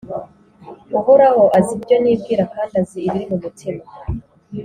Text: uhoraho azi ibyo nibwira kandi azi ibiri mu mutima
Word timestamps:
uhoraho 0.97 1.43
azi 1.57 1.71
ibyo 1.77 1.95
nibwira 2.03 2.43
kandi 2.53 2.73
azi 2.81 2.97
ibiri 3.07 3.25
mu 3.31 3.37
mutima 3.43 3.83